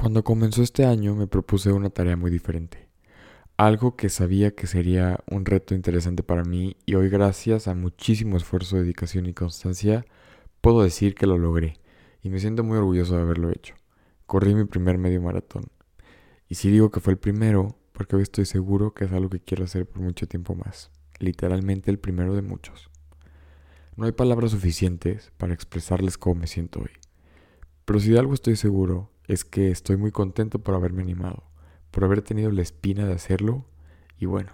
[0.00, 2.88] Cuando comenzó este año me propuse una tarea muy diferente,
[3.58, 8.38] algo que sabía que sería un reto interesante para mí y hoy gracias a muchísimo
[8.38, 10.06] esfuerzo, dedicación y constancia
[10.62, 11.80] puedo decir que lo logré.
[12.22, 13.74] Y me siento muy orgulloso de haberlo hecho.
[14.24, 15.64] Corrí mi primer medio maratón.
[16.48, 19.40] Y si digo que fue el primero porque hoy estoy seguro que es algo que
[19.40, 22.88] quiero hacer por mucho tiempo más, literalmente el primero de muchos.
[23.96, 26.92] No hay palabras suficientes para expresarles cómo me siento hoy,
[27.84, 31.44] pero si de algo estoy seguro es que estoy muy contento por haberme animado,
[31.92, 33.64] por haber tenido la espina de hacerlo
[34.18, 34.50] y bueno,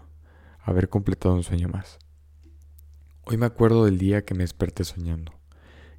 [0.61, 1.99] haber completado un sueño más.
[3.25, 5.33] Hoy me acuerdo del día que me desperté soñando,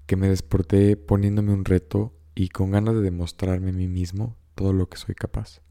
[0.05, 4.73] que me desperté poniéndome un reto y con ganas de demostrarme a mí mismo todo
[4.73, 5.61] lo que soy capaz,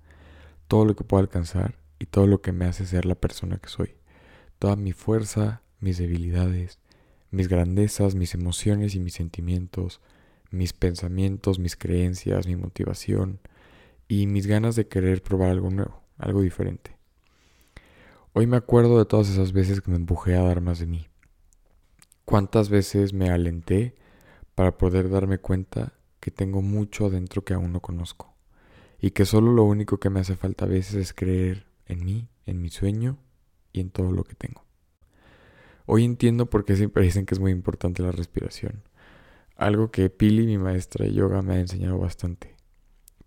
[0.67, 3.69] todo lo que puedo alcanzar y todo lo que me hace ser la persona que
[3.69, 3.99] soy,
[4.59, 6.81] toda mi fuerza, mis debilidades,
[7.31, 10.01] mis grandezas, mis emociones y mis sentimientos,
[10.51, 13.41] mis pensamientos, mis creencias, mi motivación
[14.09, 16.97] y mis ganas de querer probar algo nuevo, algo diferente.
[18.33, 21.09] Hoy me acuerdo de todas esas veces que me empujé a dar más de mí.
[22.25, 23.95] Cuántas veces me alenté
[24.55, 28.35] para poder darme cuenta que tengo mucho adentro que aún no conozco
[29.01, 32.29] y que solo lo único que me hace falta a veces es creer en mí,
[32.47, 33.19] en mi sueño
[33.73, 34.65] y en todo lo que tengo.
[35.87, 38.83] Hoy entiendo por qué siempre dicen que es muy importante la respiración
[39.57, 42.55] algo que Pili, mi maestra de yoga, me ha enseñado bastante.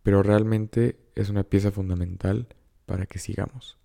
[0.03, 2.47] Pero realmente es una pieza fundamental
[2.85, 3.77] para que sigamos.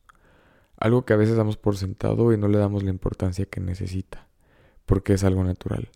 [0.77, 4.29] Algo que a veces damos por sentado y no le damos la importancia que necesita,
[4.85, 5.89] porque es algo natural.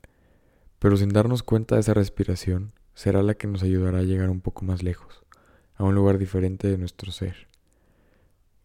[0.78, 4.41] Pero sin darnos cuenta de esa respiración, será la que nos ayudará a llegar un
[4.41, 5.24] poco más lejos,
[5.74, 7.48] a un lugar diferente de nuestro ser,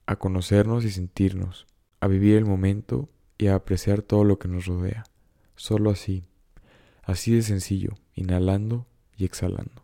[0.05, 1.67] a conocernos y sentirnos,
[1.99, 5.03] a vivir el momento y a apreciar todo lo que nos rodea.
[5.55, 6.25] Solo así
[7.03, 8.87] Así de sencillo, inhalando
[9.17, 9.83] y exhalando.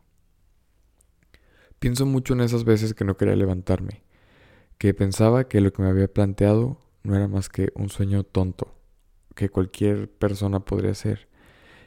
[1.79, 4.03] Pienso mucho en esas veces que no quería levantarme,
[4.77, 8.73] que pensaba que lo que me había planteado no era más que un sueño tonto,
[9.35, 11.27] que cualquier persona podría hacer,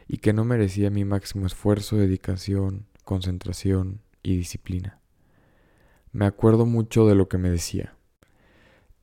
[0.06, 5.00] y que no merecía mi máximo esfuerzo, dedicación, concentración y disciplina.
[6.12, 7.96] Me acuerdo mucho de lo que me decía.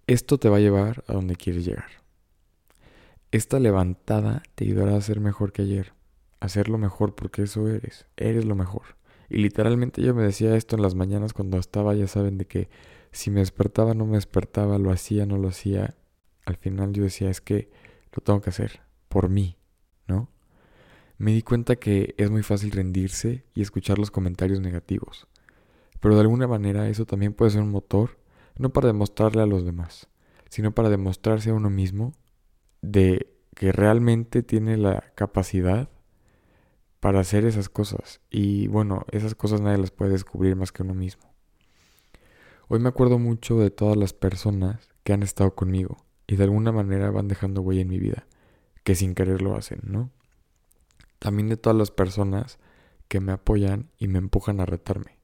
[0.05, 1.89] Esto te va a llevar a donde quieres llegar.
[3.31, 5.93] Esta levantada te ayudará a ser mejor que ayer
[6.39, 8.97] hacerlo mejor porque eso eres, eres lo mejor.
[9.29, 12.69] Y literalmente yo me decía esto en las mañanas cuando estaba, ya saben, de que
[13.11, 15.95] si me despertaba, no me despertaba, lo hacía, no lo hacía.
[16.45, 17.69] Al final yo decía, es que
[18.11, 19.57] lo tengo que hacer por mí,
[20.07, 20.29] ¿no?
[21.17, 25.27] Me di cuenta que es muy fácil rendirse y escuchar los comentarios negativos.
[25.99, 28.17] Pero de alguna manera eso también puede ser un motor,
[28.57, 30.07] no para demostrarle a los demás,
[30.49, 32.13] sino para demostrarse a uno mismo
[32.81, 35.89] de que realmente tiene la capacidad
[36.99, 38.21] para hacer esas cosas.
[38.29, 41.33] Y bueno, esas cosas nadie las puede descubrir más que uno mismo.
[42.67, 46.71] Hoy me acuerdo mucho de todas las personas que han estado conmigo y de alguna
[46.71, 48.27] manera van dejando huella en mi vida,
[48.83, 50.11] que sin querer lo hacen, ¿no?
[51.17, 52.59] También de todas las personas
[53.07, 55.17] que me apoyan y me empujan a retarme,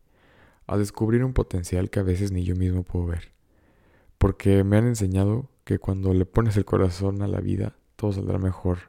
[0.66, 3.31] a descubrir un potencial que a veces ni yo mismo puedo ver.
[4.18, 8.40] Porque me han enseñado que cuando le pones el corazón a la vida, todo saldrá
[8.40, 8.80] mejor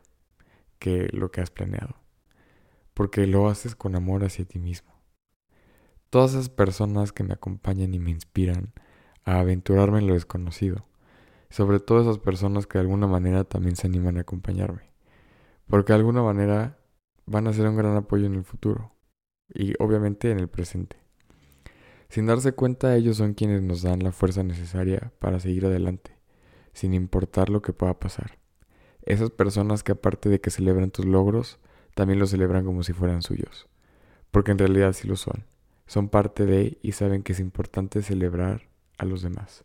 [0.79, 2.06] que lo que has planeado
[2.97, 4.91] porque lo haces con amor hacia ti mismo.
[6.09, 8.73] Todas esas personas que me acompañan y me inspiran
[9.27, 10.87] a aventurarme en lo desconocido,
[11.51, 14.95] sobre todo esas personas que de alguna manera también se animan a acompañarme,
[15.69, 16.79] porque de alguna manera
[17.27, 18.95] van a ser un gran apoyo en el futuro
[19.53, 20.97] y obviamente en el presente.
[22.09, 26.17] Sin darse cuenta, ellos son quienes nos dan la fuerza necesaria para seguir adelante,
[26.73, 28.39] sin importar lo que pueda pasar.
[29.03, 31.59] Esas personas que aparte de que celebran tus logros,
[31.97, 33.69] también lo celebran como si fueran suyos,
[34.31, 35.47] porque en realidad sí lo son.
[35.87, 38.69] Son parte de y saben que es importante celebrar
[38.99, 39.65] a los demás.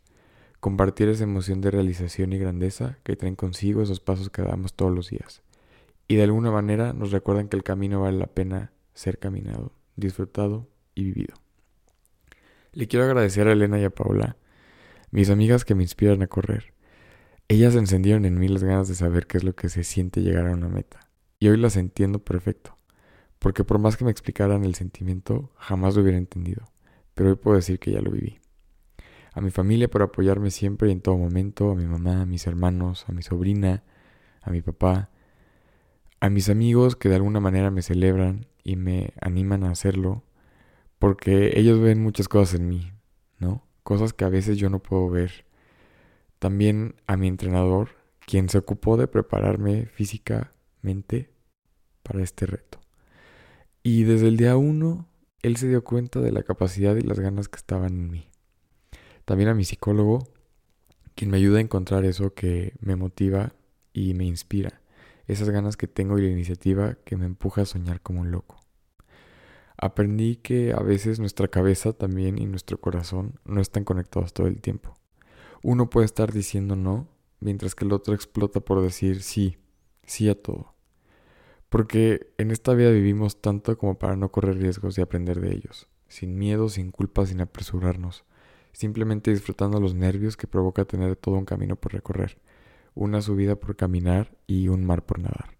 [0.61, 4.95] Compartir esa emoción de realización y grandeza que traen consigo esos pasos que damos todos
[4.95, 5.41] los días.
[6.07, 10.69] Y de alguna manera nos recuerdan que el camino vale la pena ser caminado, disfrutado
[10.95, 11.33] y vivido.
[12.71, 14.37] Le quiero agradecer a Elena y a Paula,
[15.11, 16.73] mis amigas que me inspiran a correr.
[17.49, 20.47] Ellas encendieron en mí las ganas de saber qué es lo que se siente llegar
[20.47, 21.10] a una meta
[21.41, 22.77] y hoy las entiendo perfecto,
[23.39, 26.65] porque por más que me explicaran el sentimiento, jamás lo hubiera entendido,
[27.15, 28.39] pero hoy puedo decir que ya lo viví.
[29.33, 32.45] A mi familia por apoyarme siempre y en todo momento, a mi mamá, a mis
[32.45, 33.83] hermanos, a mi sobrina,
[34.43, 35.09] a mi papá,
[36.19, 40.23] a mis amigos que de alguna manera me celebran y me animan a hacerlo,
[40.99, 42.91] porque ellos ven muchas cosas en mí,
[43.39, 43.65] ¿no?
[43.81, 45.45] Cosas que a veces yo no puedo ver.
[46.37, 47.89] También a mi entrenador,
[48.27, 50.53] quien se ocupó de prepararme física
[50.83, 51.30] mente
[52.03, 52.79] para este reto.
[53.83, 55.07] Y desde el día uno
[55.41, 58.27] él se dio cuenta de la capacidad y las ganas que estaban en mí.
[59.25, 60.27] También a mi psicólogo,
[61.15, 63.53] quien me ayuda a encontrar eso que me motiva
[63.93, 64.81] y me inspira,
[65.27, 68.59] esas ganas que tengo y la iniciativa que me empuja a soñar como un loco.
[69.77, 74.61] Aprendí que a veces nuestra cabeza también y nuestro corazón no están conectados todo el
[74.61, 74.93] tiempo.
[75.63, 77.07] Uno puede estar diciendo no,
[77.39, 79.57] mientras que el otro explota por decir sí,
[80.05, 80.75] sí a todo.
[81.71, 85.87] Porque en esta vida vivimos tanto como para no correr riesgos y aprender de ellos,
[86.09, 88.25] sin miedo, sin culpa, sin apresurarnos,
[88.73, 92.41] simplemente disfrutando los nervios que provoca tener todo un camino por recorrer,
[92.93, 95.55] una subida por caminar y un mar por nadar.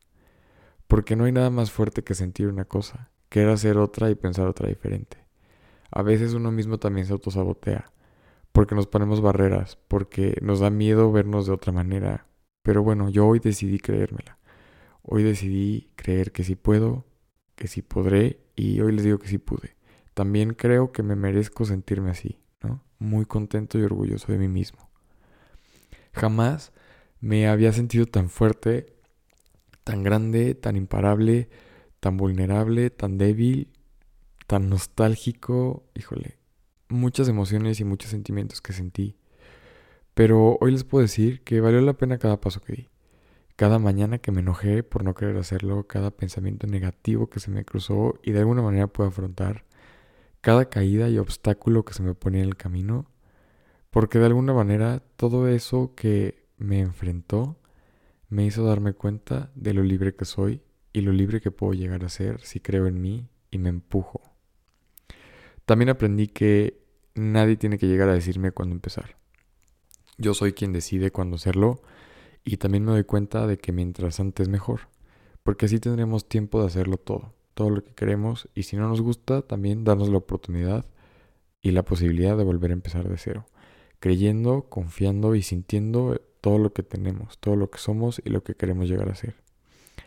[0.89, 4.47] Porque no hay nada más fuerte que sentir una cosa, querer hacer otra y pensar
[4.49, 5.25] otra diferente.
[5.91, 7.89] A veces uno mismo también se autosabotea,
[8.51, 12.27] porque nos ponemos barreras, porque nos da miedo vernos de otra manera.
[12.63, 14.40] Pero bueno, yo hoy decidí creérmela.
[15.03, 17.05] Hoy decidí creer que sí puedo,
[17.55, 19.75] que sí podré y hoy les digo que sí pude.
[20.13, 22.83] También creo que me merezco sentirme así, ¿no?
[22.99, 24.89] Muy contento y orgulloso de mí mismo.
[26.13, 26.71] Jamás
[27.19, 28.93] me había sentido tan fuerte,
[29.83, 31.49] tan grande, tan imparable,
[31.99, 33.69] tan vulnerable, tan débil,
[34.47, 36.37] tan nostálgico, híjole,
[36.89, 39.15] muchas emociones y muchos sentimientos que sentí.
[40.13, 42.90] Pero hoy les puedo decir que valió la pena cada paso que di.
[43.61, 47.63] Cada mañana que me enojé por no querer hacerlo, cada pensamiento negativo que se me
[47.63, 49.65] cruzó y de alguna manera puedo afrontar,
[50.41, 53.05] cada caída y obstáculo que se me ponía en el camino,
[53.91, 57.55] porque de alguna manera todo eso que me enfrentó
[58.29, 62.03] me hizo darme cuenta de lo libre que soy y lo libre que puedo llegar
[62.03, 64.23] a ser si creo en mí y me empujo.
[65.65, 66.81] También aprendí que
[67.13, 69.17] nadie tiene que llegar a decirme cuándo empezar.
[70.17, 71.83] Yo soy quien decide cuándo hacerlo
[72.43, 74.81] y también me doy cuenta de que mientras antes mejor,
[75.43, 79.01] porque así tendremos tiempo de hacerlo todo, todo lo que queremos y si no nos
[79.01, 80.85] gusta también darnos la oportunidad
[81.61, 83.45] y la posibilidad de volver a empezar de cero,
[83.99, 88.55] creyendo, confiando y sintiendo todo lo que tenemos, todo lo que somos y lo que
[88.55, 89.35] queremos llegar a ser.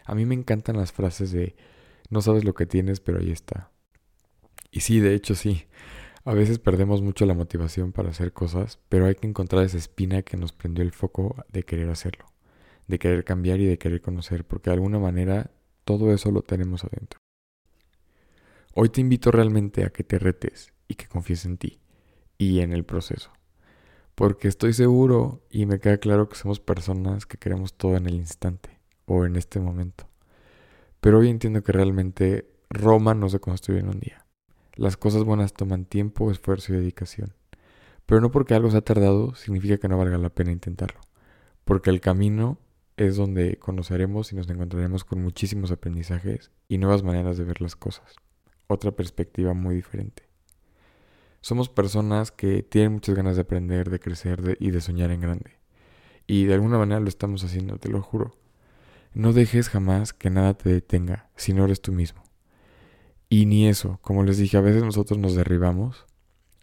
[0.04, 1.54] A mí me encantan las frases de
[2.10, 3.70] no sabes lo que tienes, pero ahí está.
[4.70, 5.64] Y sí, de hecho sí.
[6.26, 10.22] A veces perdemos mucho la motivación para hacer cosas, pero hay que encontrar esa espina
[10.22, 12.24] que nos prendió el foco de querer hacerlo,
[12.86, 15.50] de querer cambiar y de querer conocer, porque de alguna manera
[15.84, 17.20] todo eso lo tenemos adentro.
[18.72, 21.78] Hoy te invito realmente a que te retes y que confíes en ti
[22.38, 23.30] y en el proceso,
[24.14, 28.14] porque estoy seguro y me queda claro que somos personas que queremos todo en el
[28.14, 30.08] instante o en este momento.
[31.02, 34.23] Pero hoy entiendo que realmente Roma no se construye en un día
[34.76, 37.34] las cosas buenas toman tiempo, esfuerzo y dedicación.
[38.06, 41.00] Pero no porque algo se ha tardado significa que no valga la pena intentarlo.
[41.64, 42.58] Porque el camino
[42.96, 47.76] es donde conoceremos y nos encontraremos con muchísimos aprendizajes y nuevas maneras de ver las
[47.76, 48.16] cosas.
[48.66, 50.24] Otra perspectiva muy diferente.
[51.40, 55.58] Somos personas que tienen muchas ganas de aprender, de crecer y de soñar en grande.
[56.26, 58.36] Y de alguna manera lo estamos haciendo, te lo juro.
[59.12, 62.23] No dejes jamás que nada te detenga si no eres tú mismo.
[63.28, 66.06] Y ni eso, como les dije, a veces nosotros nos derribamos,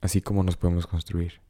[0.02, 1.42] así como nos podemos construir.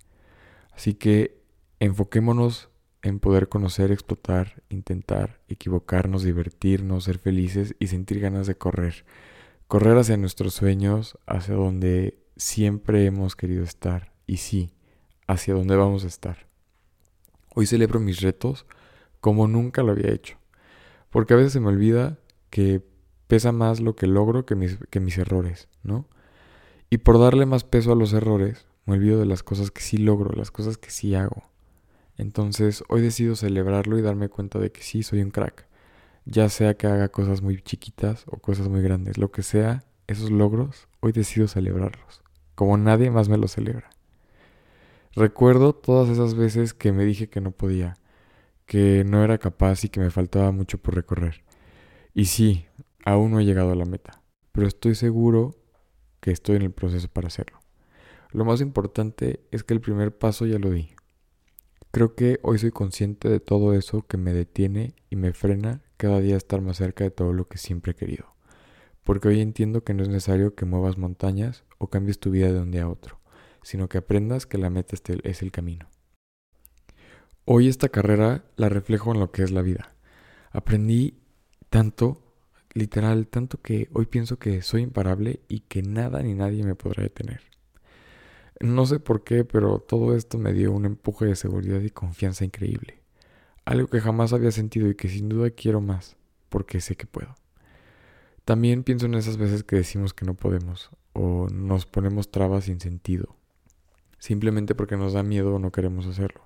[0.73, 1.41] Así que
[1.79, 2.69] enfoquémonos
[3.01, 9.05] en poder conocer, explotar, intentar, equivocarnos, divertirnos, ser felices y sentir ganas de correr.
[9.67, 14.11] Correr hacia nuestros sueños, hacia donde siempre hemos querido estar.
[14.27, 14.71] Y sí,
[15.27, 16.47] hacia donde vamos a estar.
[17.53, 18.65] Hoy celebro mis retos
[19.19, 20.37] como nunca lo había hecho.
[21.09, 22.83] Porque a veces se me olvida que
[23.31, 26.05] pesa más lo que logro que mis, que mis errores, ¿no?
[26.89, 29.95] Y por darle más peso a los errores, me olvido de las cosas que sí
[29.95, 31.41] logro, las cosas que sí hago.
[32.17, 35.65] Entonces, hoy decido celebrarlo y darme cuenta de que sí soy un crack.
[36.25, 40.29] Ya sea que haga cosas muy chiquitas o cosas muy grandes, lo que sea, esos
[40.29, 42.23] logros, hoy decido celebrarlos,
[42.55, 43.91] como nadie más me los celebra.
[45.15, 47.95] Recuerdo todas esas veces que me dije que no podía,
[48.65, 51.43] que no era capaz y que me faltaba mucho por recorrer.
[52.13, 52.65] Y sí,
[53.03, 55.55] Aún no he llegado a la meta, pero estoy seguro
[56.19, 57.59] que estoy en el proceso para hacerlo.
[58.31, 60.91] Lo más importante es que el primer paso ya lo di.
[61.91, 66.21] Creo que hoy soy consciente de todo eso que me detiene y me frena cada
[66.21, 68.35] día a estar más cerca de todo lo que siempre he querido.
[69.03, 72.61] Porque hoy entiendo que no es necesario que muevas montañas o cambies tu vida de
[72.61, 73.19] un día a otro,
[73.63, 75.89] sino que aprendas que la meta es el camino.
[77.43, 79.95] Hoy esta carrera la reflejo en lo que es la vida.
[80.51, 81.19] Aprendí
[81.69, 82.30] tanto
[82.73, 87.03] literal, tanto que hoy pienso que soy imparable y que nada ni nadie me podrá
[87.03, 87.41] detener.
[88.59, 92.45] No sé por qué, pero todo esto me dio un empuje de seguridad y confianza
[92.45, 93.01] increíble.
[93.65, 96.15] Algo que jamás había sentido y que sin duda quiero más,
[96.49, 97.35] porque sé que puedo.
[98.45, 102.79] También pienso en esas veces que decimos que no podemos, o nos ponemos trabas sin
[102.79, 103.35] sentido,
[104.19, 106.43] simplemente porque nos da miedo o no queremos hacerlo.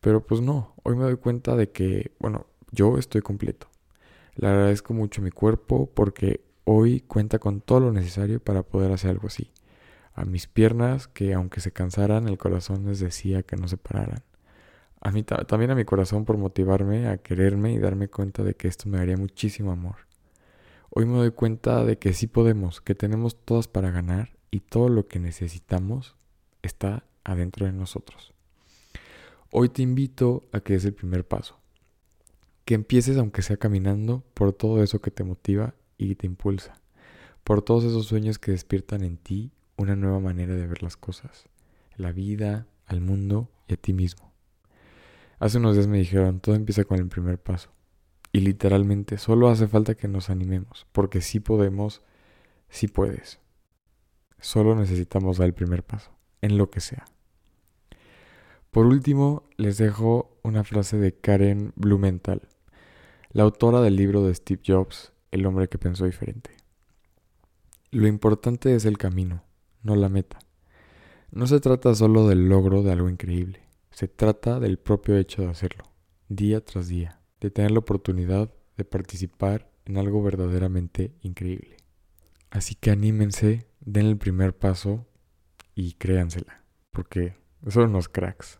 [0.00, 3.68] Pero pues no, hoy me doy cuenta de que, bueno, yo estoy completo.
[4.36, 8.92] Le agradezco mucho a mi cuerpo porque hoy cuenta con todo lo necesario para poder
[8.92, 9.52] hacer algo así.
[10.14, 14.22] A mis piernas, que aunque se cansaran, el corazón les decía que no se pararan.
[15.00, 18.68] A mí también a mi corazón por motivarme a quererme y darme cuenta de que
[18.68, 19.96] esto me daría muchísimo amor.
[20.90, 24.88] Hoy me doy cuenta de que sí podemos, que tenemos todas para ganar y todo
[24.88, 26.16] lo que necesitamos
[26.62, 28.32] está adentro de nosotros.
[29.50, 31.63] Hoy te invito a que des el primer paso.
[32.64, 36.80] Que empieces aunque sea caminando por todo eso que te motiva y te impulsa.
[37.42, 41.44] Por todos esos sueños que despiertan en ti una nueva manera de ver las cosas.
[41.96, 44.32] La vida, al mundo y a ti mismo.
[45.38, 47.70] Hace unos días me dijeron, todo empieza con el primer paso.
[48.32, 52.02] Y literalmente solo hace falta que nos animemos, porque si podemos,
[52.68, 53.40] si puedes.
[54.40, 57.04] Solo necesitamos dar el primer paso, en lo que sea.
[58.70, 62.48] Por último, les dejo una frase de Karen Blumenthal,
[63.34, 66.52] la autora del libro de Steve Jobs, El hombre que pensó diferente.
[67.90, 69.42] Lo importante es el camino,
[69.82, 70.38] no la meta.
[71.32, 73.60] No se trata solo del logro de algo increíble,
[73.90, 75.82] se trata del propio hecho de hacerlo,
[76.28, 81.78] día tras día de tener la oportunidad de participar en algo verdaderamente increíble.
[82.50, 85.08] Así que anímense, den el primer paso
[85.74, 86.62] y créansela,
[86.92, 87.34] porque
[87.66, 88.58] son unos cracks.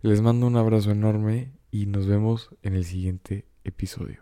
[0.00, 4.18] Les mando un abrazo enorme y nos vemos en el siguiente episodio.